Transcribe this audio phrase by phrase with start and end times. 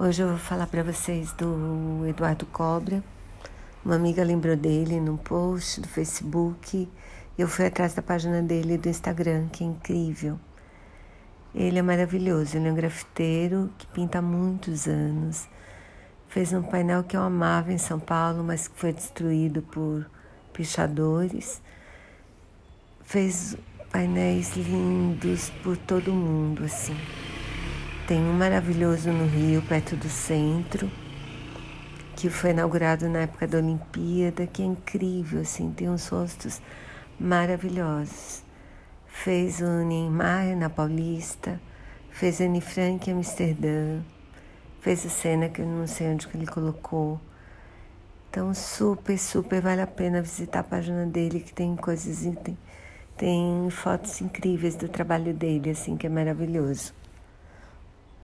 [0.00, 3.02] Hoje eu vou falar para vocês do Eduardo Cobra.
[3.84, 6.88] Uma amiga lembrou dele num post do Facebook.
[7.36, 10.38] Eu fui atrás da página dele do Instagram, que é incrível.
[11.52, 15.48] Ele é maravilhoso, ele é um grafiteiro que pinta há muitos anos.
[16.28, 20.08] Fez um painel que eu amava em São Paulo, mas que foi destruído por
[20.52, 21.60] pichadores.
[23.02, 23.56] Fez
[23.90, 26.94] painéis lindos por todo o mundo, assim.
[28.08, 30.90] Tem um maravilhoso no Rio, perto do centro,
[32.16, 36.58] que foi inaugurado na época da Olimpíada, que é incrível, assim, tem uns rostos
[37.20, 38.42] maravilhosos.
[39.06, 41.60] Fez o Neymar na Paulista,
[42.08, 44.00] fez Anne Frank em Amsterdã,
[44.80, 47.20] fez a cena que eu não sei onde que ele colocou.
[48.30, 52.56] Então, super, super vale a pena visitar a página dele, que tem coisas, tem,
[53.18, 56.96] tem fotos incríveis do trabalho dele, assim, que é maravilhoso.